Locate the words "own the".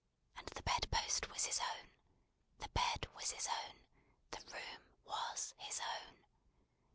1.59-2.69, 3.47-4.41